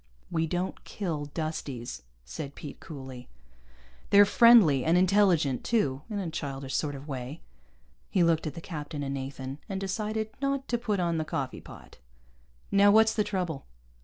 [0.31, 3.29] "We don't kill Dusties," said Pete coolly.
[4.09, 7.41] "They're friendly, and intelligent too, in a childish sort of way."
[8.09, 11.61] He looked at the captain and Nathan, and decided not to put on the coffee
[11.61, 11.99] pot.
[12.71, 13.67] "Now what's the trouble?"